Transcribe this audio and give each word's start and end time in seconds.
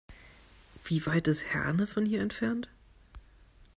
Wie 0.83 1.05
weit 1.05 1.27
ist 1.27 1.43
Herne 1.53 1.85
von 1.85 2.07
hier 2.07 2.21
entfernt? 2.23 2.69